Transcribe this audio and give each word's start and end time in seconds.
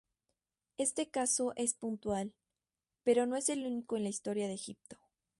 Este 0.79 1.11
caso 1.11 1.53
es 1.57 1.75
puntual, 1.75 2.33
pero 3.03 3.27
no 3.27 3.35
es 3.35 3.49
el 3.49 3.67
único 3.67 3.97
en 3.97 4.01
la 4.05 4.09
historia 4.09 4.47
de 4.47 4.55
Egipto. 4.55 4.97